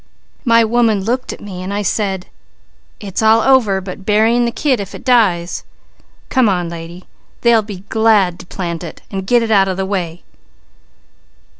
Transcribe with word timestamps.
"The 0.47 0.67
woman 0.67 1.03
looked 1.03 1.31
at 1.31 1.41
me 1.41 1.63
so 1.63 1.71
I 1.71 1.83
said: 1.83 2.25
'It's 2.99 3.21
all 3.21 3.41
over 3.41 3.79
but 3.81 4.03
burying 4.03 4.45
the 4.45 4.51
kid 4.51 4.79
if 4.79 4.95
it 4.95 5.05
dies; 5.05 5.63
come 6.29 6.49
on, 6.49 6.69
lady, 6.69 7.05
they'd 7.41 7.67
be 7.67 7.81
glad 7.89 8.39
to 8.39 8.47
plant 8.47 8.83
it, 8.83 9.03
and 9.11 9.27
get 9.27 9.43
it 9.43 9.51
out 9.51 9.67
of 9.67 9.77
the 9.77 9.85
way.' 9.85 10.23